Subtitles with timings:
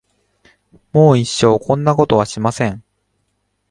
[0.93, 2.83] もう一生こんなことはしません。